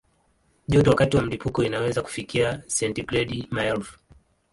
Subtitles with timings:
[0.67, 3.99] Joto wakati wa mlipuko inaweza kufikia sentigredi maelfu.